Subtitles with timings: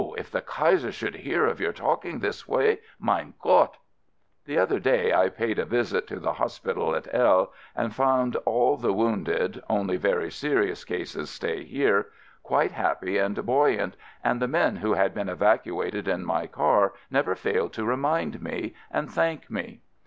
[0.17, 3.77] if the Kaiser should hear of your talking this way— mein Gott!"
[4.47, 7.07] FIELD SERVICE 125 The other day I paid a visit to the hos pital at
[7.13, 12.07] L, and found all the wounded (only very serious cases stay here)
[12.41, 17.35] quite happy and buoyant, and the men who had been evacuated in my car never
[17.35, 19.81] failed to remind me— and thank me.